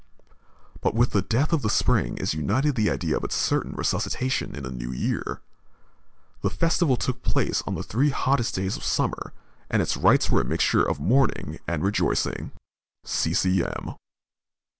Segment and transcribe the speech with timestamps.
[0.81, 4.55] But with the death of the spring is united the idea of its certain resuscitation
[4.55, 5.41] in a new year.
[6.41, 9.31] The festival took place on the three hottest days of summer,
[9.69, 12.49] and its rites were a mixture of mourning and rejoicing.
[13.05, 13.35] C.
[13.35, 13.63] C.
[13.63, 13.93] M.